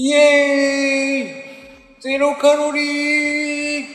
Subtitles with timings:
[0.00, 1.28] イエー
[1.98, 3.88] イゼロカロリーっ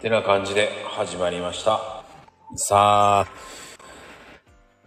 [0.00, 2.02] てな感じで始まりました。
[2.56, 3.26] さあ、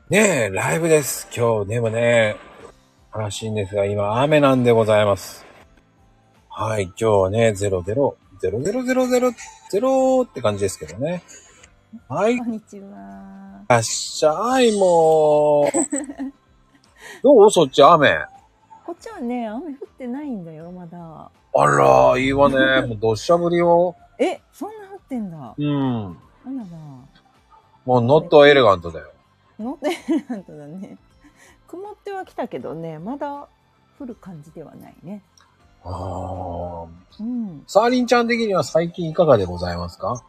[0.09, 1.29] ねえ、ライブです。
[1.33, 2.36] 今日でもね、
[3.15, 5.45] 悲しいんですが、今雨なんでございます。
[6.49, 11.24] はい、今日はね、00、00000って感じですけどね。
[12.10, 13.63] はいこ、んにちは。
[13.69, 15.77] あっしゃい、もう。
[17.24, 17.52] どう？
[17.52, 18.18] そっち雨。
[18.86, 21.32] こっちはね、雨降ってないんだよ、まだ。
[21.56, 22.86] あら、いいわね。
[22.88, 23.96] もうどっしゃ降りよ。
[24.20, 25.56] え、そんな降ってんだ。
[25.58, 26.06] うん。
[26.08, 26.14] あ
[26.46, 26.66] らら。
[27.86, 29.11] もうノットエレガントだよ。
[29.58, 29.89] 乗って
[30.30, 30.98] なんとだね。
[31.68, 33.48] 曇っては来たけどね、まだ
[34.00, 35.23] 降る感じではないね。
[35.83, 36.88] ああ。
[37.20, 37.64] うん。
[37.66, 40.23] サーリンちゃん的には最近いかがでございますか、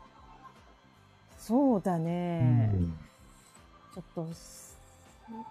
[1.38, 2.70] そうだね。
[2.72, 2.98] うん
[3.94, 4.26] ちょっと、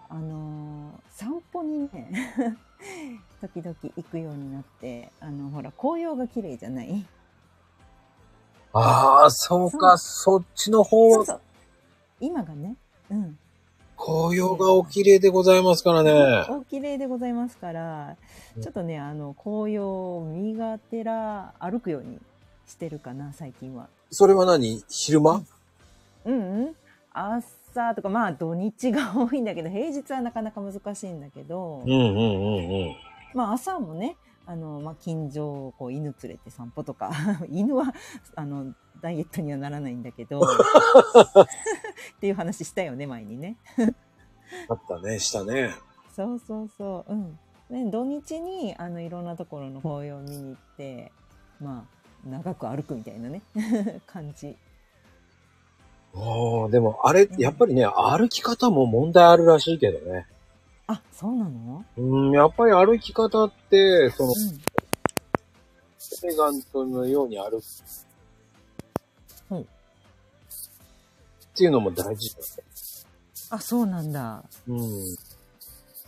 [0.10, 2.12] あのー散歩にね、
[3.42, 7.06] 時々行くようになって、あの、ほら、紅葉が綺麗じゃない？
[8.74, 11.10] ああ、そうか、そっちの方。
[11.10, 11.42] はそうそう。
[12.20, 12.76] 今がね、
[13.10, 13.38] うん。
[13.98, 16.12] 紅葉がお綺麗でございますからね。
[16.50, 18.18] お綺麗でございますから
[18.58, 18.62] うん。
[18.62, 22.20] ちょっとねあの紅葉を身がてら歩くように
[22.68, 23.88] してるかな最近は。
[24.12, 24.84] それは何？
[24.90, 25.46] 昼間？
[26.26, 26.76] うんうん。
[27.14, 27.48] 朝
[27.96, 32.96] とかまあ土日が多いんだけど平日はなかなか難しいんだけど、うんうんうんうん。
[33.34, 37.12] まあ朝もねあの、まあ、近所をこう犬連れて散歩とか
[37.50, 37.94] 犬は
[38.36, 40.46] あのダイエットにはならないんだけど っ
[42.20, 43.58] ていう話したよね前にね
[44.70, 45.74] あったね、したね。
[46.16, 47.14] そうそうそう。
[47.14, 47.40] うん。
[47.70, 51.12] ね、土日に、あの、いろんなところの紅葉を見に行って、
[51.60, 51.86] ま
[52.26, 53.42] あ、長く歩くみたいなね、
[54.06, 54.56] 感じ。
[56.18, 60.26] ああ、でもあれ、やっぱりね、歩き方も問題あるらしいけどね。
[60.88, 61.84] あ、そうなの？
[61.98, 64.34] うん、やっぱり歩き方って、その、う
[66.24, 67.64] エレガントのように歩く。
[69.50, 69.64] うんっ
[71.58, 72.46] ていうのも大事だね。
[73.52, 73.56] ん。
[73.56, 74.44] あ、そうなんだ。
[74.68, 75.16] うん。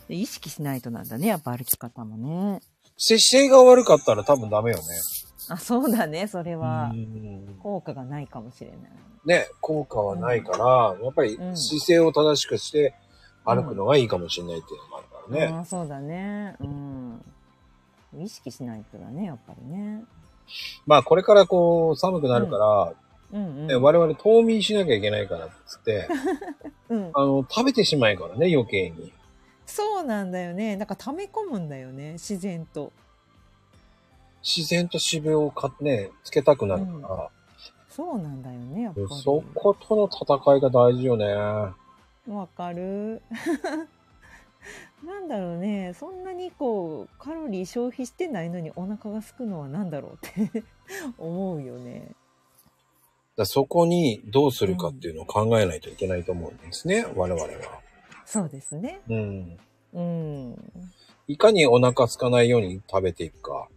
[0.08, 2.60] で意識しないとなんだね、やっぱ歩き方もね。
[2.96, 4.84] 姿勢が悪かったら多分ダメよね。
[5.48, 6.96] あ、そうだね、それはう。
[6.96, 8.80] ん効果がないかもしれない。
[9.24, 12.94] ね、効果はないから、やっぱりうん姿勢を正しくして
[13.44, 15.58] 歩くのがいいかもしれないっていうのもあるからね。
[15.60, 16.56] あそうだね。
[16.60, 17.22] うん。
[18.16, 20.04] 意識しないとだね、やっぱりね。
[20.86, 22.92] まあこれからこう寒くなるから、
[23.32, 23.82] うんねうん。
[23.82, 26.08] 我々冬眠しなきゃいけないからっつって、
[26.88, 27.10] うん。
[27.12, 29.12] あの、食べてしまいからね、余計に。
[29.66, 30.76] そうなんだよね。
[30.76, 32.92] なんか溜め込むんだよね、自然と。
[34.42, 37.30] 自然と脂肪をかね、つけたくなるから、
[37.98, 39.06] そうなんだよね、やっぱり。
[39.22, 41.26] そことの戦いが大事よね。
[42.32, 43.22] わかる。
[45.04, 50.64] なんだろうね、そんなにこう、カロリー消費してないのにお腹が空くのは何だろうって
[51.18, 52.12] 思うよね。
[53.34, 57.80] だそこにどうするかっていうのを考えないといけないと思うんですね、我々は。
[58.24, 59.00] そうですね。
[59.08, 59.58] うん。
[59.92, 60.72] うん。
[61.26, 63.68] いかにお腹空かないように食べていくか。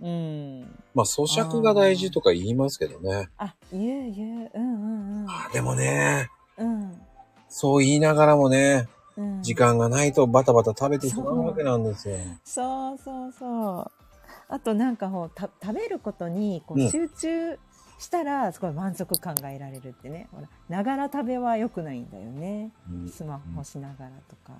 [0.00, 0.60] うん。
[0.94, 3.28] まあ、咀嚼が大事とか言いますけどね。
[3.38, 4.50] あ、言う言う。
[4.54, 5.26] うんうんうん。
[5.28, 7.00] あでもね、うん。
[7.48, 12.16] そう言いながらもね、うん、時間がないとバタバタ食べてしまうわけなんですよ。
[12.44, 13.90] そうそうそう。
[14.48, 17.58] あとなんかこうた食べることにこうんう集中
[17.98, 20.28] したらすごい満足感が得られるってね。
[20.32, 22.72] ほら、ながら食べは良くないんだよね。
[22.90, 24.52] うんスマホしながらとか。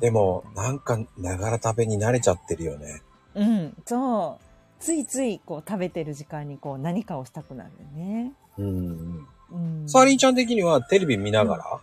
[0.00, 3.02] でも、なんか、ながら食べに慣れちゃってるよね。
[3.34, 4.44] うん、そう。
[4.80, 8.32] ついついこう食べてる時間にこう何かをしたくなるよね。
[8.58, 9.26] うん。
[9.52, 9.88] うん。
[9.88, 11.80] サーリンちゃん的にはテレビ見ながら、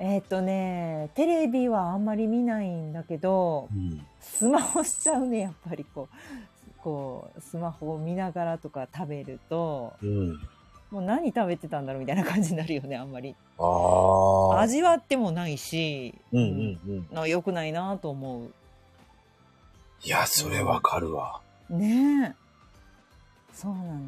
[0.00, 6.14] えーっとね、テレビはあんまり見ないんだけど、うんスマホしちゃうね、やっぱりこう。
[6.82, 10.28] こう、スマホを見ながらとか食べると、うん。
[10.90, 13.34] もう何食べてたんだろうみたいな感じになるよね、あんまり。
[13.58, 13.64] あ
[14.54, 14.60] あ。
[14.60, 16.80] 味わってもないし、うんうん
[17.10, 17.14] うん。
[17.14, 18.52] な良くないなと思う。
[20.04, 21.40] いや、それわかるわ。
[21.68, 22.34] ねえ。
[23.52, 24.00] そうなの。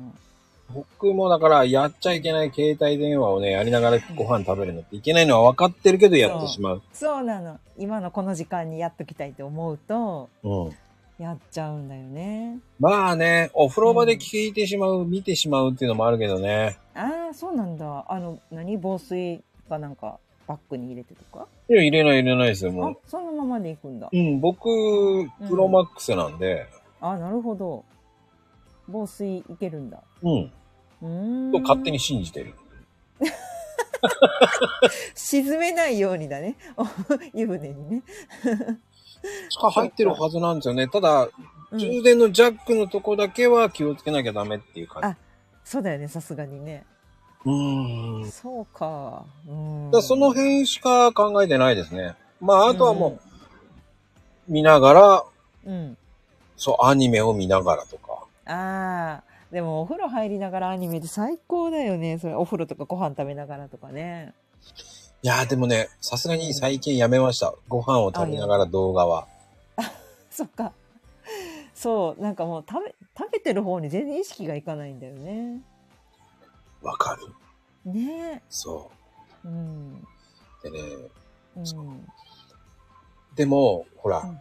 [0.72, 6.82] 僕もだから、やっちゃいけない携帯電話をね、やりながらご飯食べるのっていけないのは分かってるけどやってしまう。
[6.92, 7.58] そうなの。
[7.76, 10.76] 今のこの時間にやっときたいと思うと、うん。
[11.18, 12.60] やっちゃうんだよね。
[12.78, 16.78] まあね、お風呂場で聞いてしまう、見てしまうっていうのもあるけどね。
[16.94, 18.06] ああ、そうなんだ。
[18.08, 18.78] あの、何？
[18.78, 20.18] 防水かなんか？
[20.50, 21.46] バッグに入れてとか？
[21.68, 24.16] いや、入れない入れないですよ、あも、そのままでいくんだう。。
[24.16, 24.64] うん、僕、
[25.48, 26.66] プロマックスなんで、
[27.00, 27.84] あなるほど。
[28.88, 30.02] 防水いけるんだ。
[30.22, 30.52] うん。
[31.02, 31.52] うーん。
[31.52, 32.54] と勝手に信じてる。
[35.14, 36.56] 沈めないようにだね。
[37.32, 38.02] 湯船にね。
[39.48, 40.88] しか入ってるはずなんですよね。
[40.88, 41.30] ただ、うん
[41.78, 45.08] 充電のジャックのとこだけは気をつけなきゃダメっていう感じ。
[45.10, 45.16] あ
[45.62, 46.84] そうだよね、さすがにね。
[47.44, 48.30] うーん。
[48.30, 49.24] そうか。
[49.48, 49.90] うん。
[49.90, 52.14] らその辺しか考えてないですね。
[52.40, 53.18] まあ、あとはも
[54.48, 55.24] う、見ながら、
[55.64, 55.72] うん。
[55.72, 55.98] うん。
[56.56, 58.26] そう、アニメを見ながらとか。
[58.46, 62.18] ああ、でもお風呂入りながらアニメで最高だよね。
[62.18, 64.34] それお風呂とかご飯食べながらとかね。
[65.22, 67.54] いやーでもね、さすがに最近やめました。
[67.68, 69.26] ご飯を食べながら動画は。
[70.30, 70.72] そっか。
[71.74, 75.60] そう、なんかもう食べ、食べてる方に全然意識がいかないんだよね。
[76.82, 77.92] わかる。
[77.92, 78.90] ねそ
[79.44, 80.06] うん。
[80.64, 80.70] う。
[80.70, 80.78] でね、
[81.56, 82.06] うん。
[83.34, 84.38] でも、ほら、うん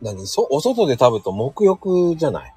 [0.00, 0.26] 何？
[0.26, 2.54] そ、お外で食べると沐浴じゃない？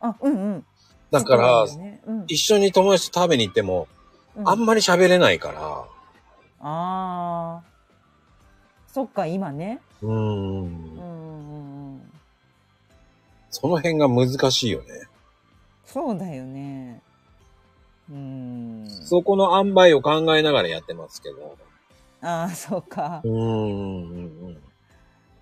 [0.00, 0.66] あ、うんうん。
[1.10, 3.88] だから、ねうん一緒に友達と食べに行っても、
[4.36, 5.84] うんあんまり喋れないから、
[6.60, 7.62] ああ。
[8.86, 9.80] そっか、今ね。
[10.02, 12.12] うーんうんうんうん。
[13.50, 14.86] その辺が難しいよね。
[15.84, 17.02] そうだよね。
[18.10, 18.84] うん。
[18.88, 21.56] そこの塩梅を考えながらやってますけど。
[22.20, 23.28] ああ、そうかう。
[23.28, 24.56] ーんうん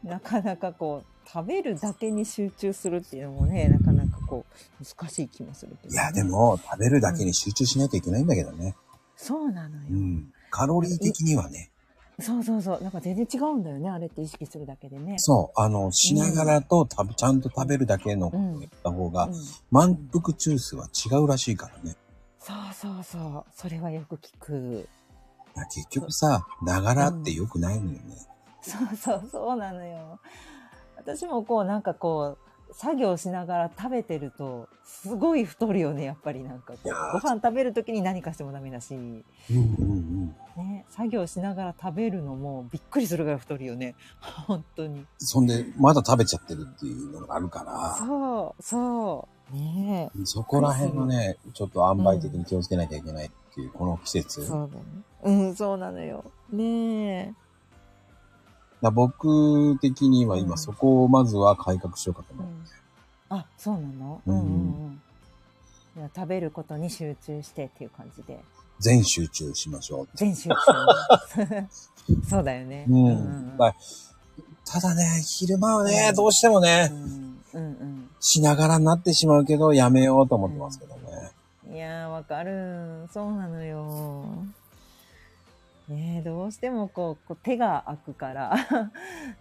[0.02, 0.08] うん。
[0.08, 4.44] なかなかこう、食べるだけに集中するっていうのもね、なかなかこ
[4.80, 6.24] う、難しい気もするけど、いや、で。
[6.24, 8.74] も、食べるだけに集中しないといけないんだけどね。
[9.16, 9.82] そうなのよ。
[9.90, 10.32] うん。
[10.50, 11.70] カロリー的にはね。
[12.18, 12.82] そうそうそう。
[12.82, 15.14] なんか全然違うんだよね、あれって意識するだけでね。
[15.18, 15.60] そう。
[15.60, 19.34] あの、しながらと食べ、ちゃんと食べるだけのうんやった方がうん、
[19.70, 21.96] 満腹中枢は違うらしいからね。
[22.42, 23.44] そうそうそう。
[23.54, 24.88] それはよく聞く。
[25.70, 28.16] 結局さ、ながらって良くないのよね。
[28.60, 30.18] そうそうそうなのよ。
[30.96, 32.36] 私もこうなんかこ
[32.70, 40.64] う作業しながら食べてるとすごい太るよねやっぱりなんかこいうご飯食べる時に何かしてもダメだし、うんうんうん。
[40.64, 43.94] ね、作業しながら食べるのもびっくりするぐらい太るよね
[44.46, 54.46] 本当にそんで、まだ食べちゃってるっていうのがあるから、そうそうねそこら辺のね、ちょっと塩梅的に気をつけなきゃいけないっていう、この季え節。
[54.46, 54.82] そうだね。
[55.24, 56.24] うんそうなのよ。
[56.52, 57.32] ねえ。
[58.82, 60.58] だ僕的には今うん。
[60.58, 62.46] そこをまずは改革しようかと思う。
[62.46, 62.64] うん。
[63.38, 64.20] あそうなの？
[64.26, 65.02] ううんんうんうん。
[65.96, 68.40] いや食べることに集中してっていう感じで。
[68.80, 70.08] 全集中しましょう。
[70.14, 70.56] 全集中。
[72.28, 72.86] そうだよね。
[72.88, 73.56] うん。
[73.56, 73.74] だ
[74.64, 76.60] ただね、昼間はね、どうしてもう
[77.54, 81.02] ね、んうんしながらになってしまうけど、やめようと思ってますけどね。
[81.68, 81.74] うん。
[81.74, 83.08] いやー、わかる。
[83.12, 84.24] そうなのよ。
[85.88, 88.54] ねえどうしてもこうこう手が空くから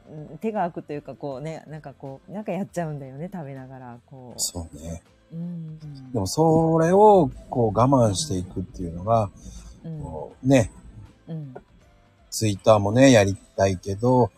[0.10, 5.04] うん 手が空くというかこうねなんかこうなんかやっちゃうんだよね食べながらこそうね。
[5.32, 5.80] う、うん、
[6.12, 9.30] でもそれをこう我慢していくっていうのが、
[9.84, 10.72] うんこうね、
[11.28, 11.54] うん
[12.32, 14.30] ツイッターもね、やりたいけど、うん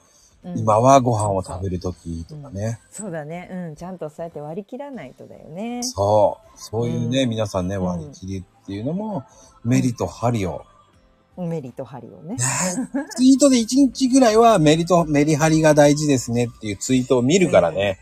[0.55, 2.79] 今はご飯を食べるときとかね。
[2.91, 3.49] そうだね。
[3.51, 3.75] うん。
[3.75, 5.83] ちゃんとそうやって割り切らないとだよね。
[5.83, 6.57] そう。
[6.57, 7.29] そういうね、うん。
[7.29, 7.83] 皆さんね、うん。
[7.83, 9.23] 割り切りっていうのも、
[9.63, 10.65] メリとハリを。
[11.37, 12.35] メリとハリをね。
[12.35, 12.37] ね。
[13.15, 17.99] ツイートで1日ぐらいはメリと、メリハリが大事ですねっていうツイートを見るからね。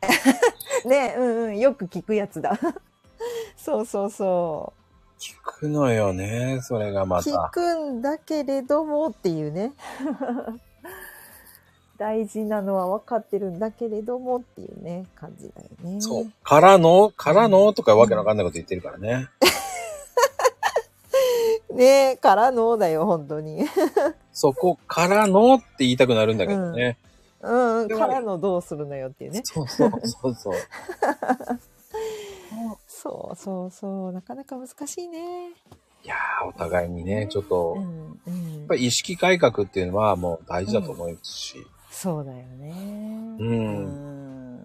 [0.86, 1.58] ねうんうん。
[1.58, 2.58] よく聞くやつだ。
[3.56, 4.83] そうそうそう
[5.18, 7.48] 聞くのよね、それがま聞た。
[7.50, 9.72] くんだけれどもっていうね
[11.96, 16.26] 大事なのは分かってるんだけれどもっていうね感じだよねそう。
[16.42, 19.28] からのからのとかわけのわかんないこと言ってるからね。
[21.72, 23.64] ねえからのだよ本当に
[24.32, 26.98] そこからのって言いたくなるんだけどね。
[27.40, 30.54] うんうんからのどうするのよっていうねそうそうそうそう。
[33.04, 35.50] そうそうそうなかなか難しいね。
[35.50, 38.20] いやー、お互いにね、ちょっと、やっうん。
[38.26, 41.66] うんぱり意識改革っていうのはもう大事だと思うし。
[41.90, 43.36] そうだよね。
[43.38, 43.48] うん。
[43.48, 43.52] う
[44.56, 44.60] ん。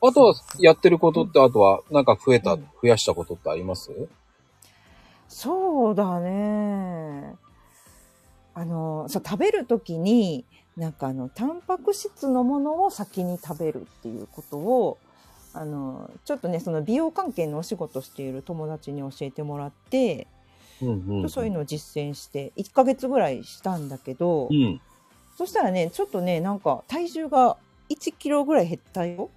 [0.00, 2.68] あとは、やってることって、あとは、なんか増えた、うん。
[2.80, 3.90] 増やしたことってあります？
[5.28, 7.34] そうだね。
[8.54, 10.44] あの、そう、食べるときに、
[10.76, 14.98] なんかあの、タンパク質のものを先に食べるっていうことを、
[15.56, 20.26] あの、ちょっとね、その美容関係のお仕事している友達に教えてもらって、
[20.82, 24.80] うんうそういうのを実践して、1ヶ月ぐらいしたんだけど、うん。
[25.36, 27.56] そしたらね、ちょっとね、なんか体重が
[27.88, 29.30] 1キロぐらい減ったよ。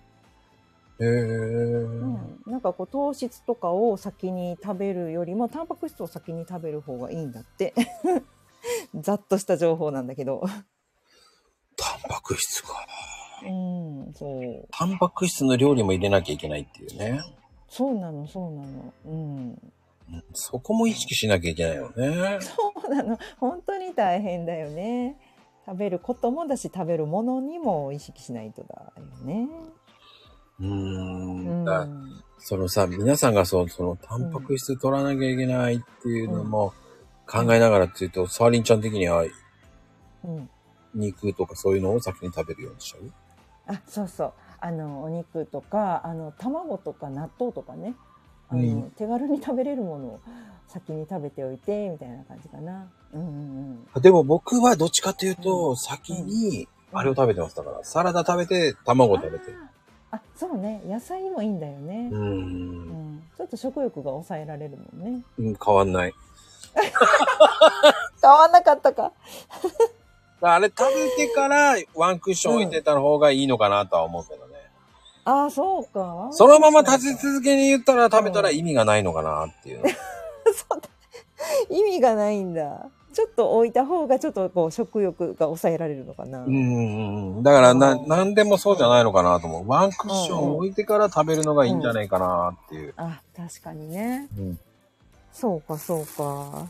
[0.99, 1.07] へー。
[1.07, 7.73] うん、なんかこう糖質とかを先に食べるよりもタンパク質を先に食べる方がいいんだって
[8.95, 10.43] ざっとした情報なんだけど
[11.77, 12.85] タンパク質か。
[13.45, 17.21] うんそうタンパク質の料理も入れなきゃいけないっていうね。
[17.67, 19.61] そうなのそうなのうん
[20.33, 22.39] そこも意識しなきゃいけないよね。
[22.41, 23.19] そうなの。
[23.39, 25.15] 本当に大変だよね。
[25.67, 29.47] 食べることもだし、食べるものにも意識しないとだよね。
[30.59, 30.67] うー。
[30.67, 36.73] うんそのさ、皆さんがそう、その、タンパク質取らなきゃいけないっていうのも
[37.27, 39.25] 考えながらっていうと、サーリンちゃん的には
[40.23, 40.49] うん。
[40.95, 43.11] 肉とかそういうのを先に食べるようにしちゃう？
[43.69, 44.33] あ、そうそう。
[44.59, 47.95] あの、お肉とか、あの、卵とか納豆とかね。
[48.49, 50.19] あの、うん手軽に食べれるものを
[50.67, 52.89] 先に食べておいて、みたいな感じかな。
[53.13, 54.01] うんうんうん。
[54.01, 57.55] でも僕はどっちかっていうと、先に、あれを食べてます。
[57.55, 59.51] だから、サラダ食べて、卵を食べて。
[60.11, 60.81] あそうね。
[60.87, 62.15] 野菜もいいんだよねう。。
[62.15, 63.23] うんん。
[63.37, 65.23] ちょっと食欲が抑えられるもんね。
[65.37, 66.13] うん、変わんない。
[68.21, 69.11] 変わんなかったか。
[70.41, 74.55] あれ食べてから、ワンクッション置いてた方がいいのかなとは思うけどね。
[75.25, 76.29] ああ、そうか。
[76.31, 79.81] そのまま立ち続けに言ったら食べたら意味がないのかなっていう。
[80.53, 80.89] そうだ
[81.69, 82.87] 意味がないんだ。
[83.13, 86.43] ちょっと置いた方がちょっとこう食欲が抑えられるのかな。
[86.43, 87.43] うんうんうん。
[87.43, 89.67] だからな、うんなんでもそうじゃないのかなと思う。
[89.67, 92.93] ワンクッション置いてから食べるのがいいんじゃないかなっていう。
[92.97, 94.29] あ、確かにね。
[94.37, 94.59] うん。
[95.33, 96.67] そうか、そうか。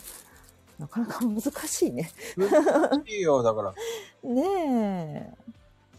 [0.79, 2.09] なかなか難しいね。
[3.05, 3.74] いいよ、だから。
[4.24, 5.53] ねえ。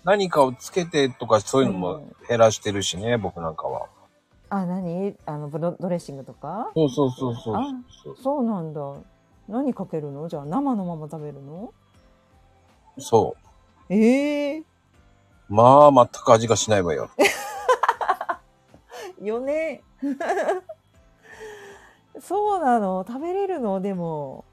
[0.04, 3.88] 何かをつけてとかそういうのもうん減らしてるしね、僕なんかは。
[4.48, 5.14] あ、何？
[5.26, 6.70] あの、ブドドレッシングとか？
[6.74, 7.62] そうそうそうそうあ
[8.02, 8.16] そう。
[8.16, 8.80] そうなんだ。
[9.48, 10.26] 何かけるの？
[10.28, 11.74] じゃあ生のまま食べるの？
[12.98, 13.36] そ
[13.90, 14.64] ええう。
[15.50, 17.10] まあ、全く味がしないわよ。
[19.22, 19.82] よね。
[22.20, 23.82] そうなの食べれるの？
[23.82, 24.46] でも。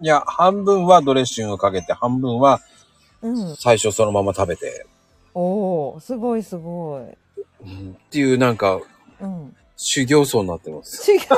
[0.00, 2.60] いや、半分はドレッシングかけて、半分は
[3.22, 3.56] うん。
[3.56, 4.86] 最初そのまま食べて。
[5.34, 7.02] おおすごいすごい。
[7.64, 8.80] うんっていうなんか、
[9.20, 9.56] うん。
[9.76, 11.12] 修行僧になってます。
[11.12, 11.20] 違う。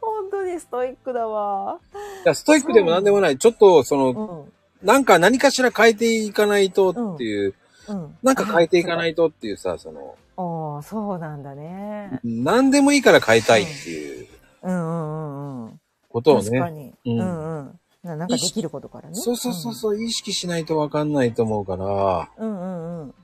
[0.00, 1.78] 本当にストイックだわ。
[2.24, 3.38] いやストイックでもなんでもない。
[3.38, 4.52] ちょっと、その、うん。
[4.86, 7.54] なんか何かしら変えていかないとっていう、
[7.88, 8.16] うん。
[8.22, 12.20] なんか変えていかないとっていうさ、その、おおそうなんだね。
[12.22, 14.26] 何でもいいから変えたいっていう
[14.62, 15.80] うんうんうんうん。
[16.18, 16.44] ことをね。
[16.44, 16.88] 確かに。
[16.88, 17.80] ううんんうん。
[18.02, 19.14] ななんかできることからね。
[19.14, 22.28] そうそうそうそう、意識しないとわかんないと思うから。
[22.36, 23.14] うんうんうん。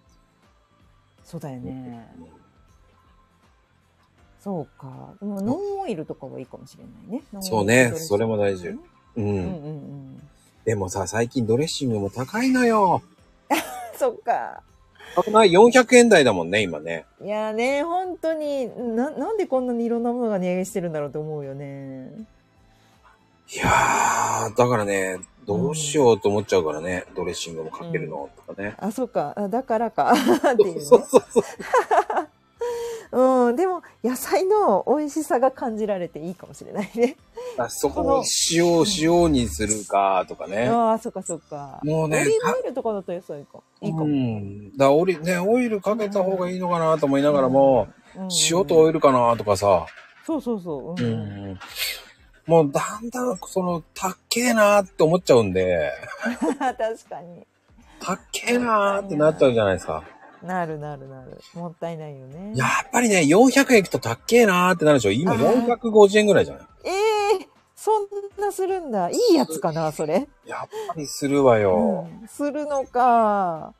[1.24, 2.06] そうだよね。
[4.40, 5.14] そうか。
[5.20, 7.22] でもノンオイルとかはいいかもしれないね。
[7.40, 8.78] そうねそれも大事う
[9.16, 9.24] うん。
[9.24, 10.28] んうんうん。
[10.64, 13.02] でもさ、最近ドレッシングも高いのよ。
[13.98, 14.62] そっか。
[15.14, 17.06] 高くない ?400 円台だもんね、今ね。
[17.22, 22.10] いやね、本当に、な、なんでこんなにいろんなものが値上げしてるんだろうと思うよね。
[23.52, 28.74] いやー、だからね、どうしようと思っちゃうからね、ドレッシングもかけるのとかね。
[28.78, 29.34] あ、そっか。
[29.36, 30.12] あだからか。
[30.52, 30.80] っていうね。
[30.80, 31.44] そうそうそう。
[33.46, 33.56] うん。
[33.56, 37.16] でも、野菜の美味しさが感じられていいかもしれないね。
[37.58, 40.68] あそこを塩、塩にするかとかね。
[40.68, 41.80] ああ、そっかそっか。
[41.84, 43.60] もうねオリーブオイルとかだと野菜か。
[43.80, 44.04] いいかも。
[44.04, 44.76] うん。
[44.76, 49.86] だオリ、ね、オイルかけた方がいいのかなと思いながらも、うん塩とオイルかなとかさ。
[50.24, 51.02] そうそうそう。
[51.02, 51.58] ううんん。
[52.46, 55.92] もうだんだん、その、たっけえなーって思っちゃうんで、
[56.58, 56.76] 確
[57.08, 57.46] かに。
[58.00, 60.04] たっけえなーってなっちゃうじゃないですか。
[60.42, 61.40] なるなるなる。
[61.54, 62.52] もったいないよね。
[62.54, 65.10] やっぱりね、400円いくとたっけえなーってなるでしょ。
[65.10, 66.64] 今あー450円ぐらいじゃない？
[66.84, 66.90] え
[67.40, 68.06] えそん
[68.38, 69.08] なするんだ。
[69.10, 70.28] いいやつかな、それ。
[70.46, 72.06] やっぱりするわよ。
[72.20, 72.28] うん。
[72.28, 73.72] するのか。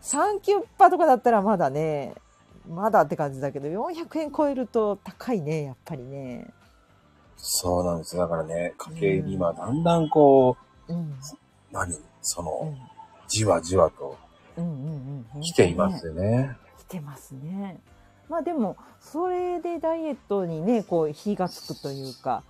[0.00, 2.14] サンキュッパとかだったらまだね、
[2.66, 6.46] まだって感じだけど、400円超えると高いね、やっぱりね。
[7.42, 8.22] そうなんですよ。
[8.22, 10.56] だからね、家計に今だんだんこ
[10.88, 10.96] うん。
[10.96, 11.14] う、
[11.72, 12.78] 何そうの、ん。
[13.28, 14.16] じわじわと
[14.56, 15.40] うんうんうん。
[15.40, 16.56] 来ていますよね。
[16.78, 17.80] 来てますね。
[18.28, 22.42] まあでも、それでダイエットにね、こう、火がつくというか、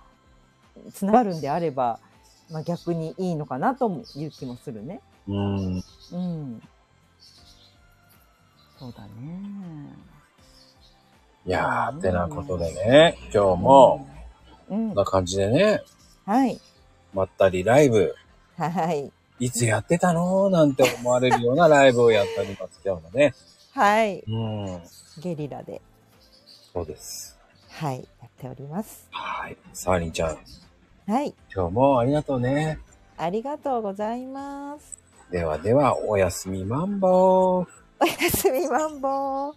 [0.93, 1.99] つながるんであれば、
[2.51, 5.01] まあ逆にいいのかなという気もするね。
[5.27, 5.83] うん。
[6.11, 6.61] うん。
[8.77, 9.11] そうだね。
[11.45, 14.07] いやー、ってなことでね、今日も、
[14.71, 15.83] な感じでね、
[16.25, 16.59] はい。
[17.13, 18.15] まったりライブ、
[18.57, 19.11] はい。
[19.39, 20.49] いつやってたの？
[20.49, 23.33] なんて思われるようなライブをやっております、今日もね。
[23.73, 24.23] はい。
[24.27, 24.81] うん。
[25.21, 25.81] ゲリラで、
[26.73, 27.37] そうです。
[27.69, 28.07] はい。
[28.21, 29.07] やっております。
[29.11, 29.57] はい。
[29.73, 30.37] サーリンちゃん、
[31.07, 31.33] はい。
[31.53, 32.79] 今日もありがとうね。
[33.17, 34.97] ありがとうございます。
[35.31, 37.67] ではでは、おやすみマンボー。
[37.99, 39.55] おやすみマンボウ。